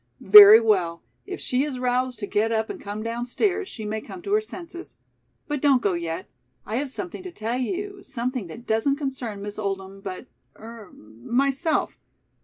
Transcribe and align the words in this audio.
"Very 0.33 0.59
well. 0.59 1.03
If 1.27 1.39
she 1.39 1.63
is 1.63 1.77
roused 1.77 2.17
to 2.21 2.25
get 2.25 2.51
up 2.51 2.71
and 2.71 2.81
come 2.81 3.03
down 3.03 3.27
stairs, 3.27 3.69
she 3.69 3.85
may 3.85 4.01
come 4.01 4.23
to 4.23 4.31
her 4.33 4.41
senses. 4.41 4.97
But 5.47 5.61
don't 5.61 5.79
go 5.83 5.93
yet. 5.93 6.27
I 6.65 6.77
have 6.77 6.89
something 6.89 7.21
to 7.21 7.31
tell 7.31 7.59
you, 7.59 8.01
something 8.01 8.47
that 8.47 8.65
doesn't 8.65 8.95
concern 8.95 9.43
Miss 9.43 9.59
Oldham 9.59 10.01
but 10.03 10.25
er 10.55 10.89
myself. 10.91 11.99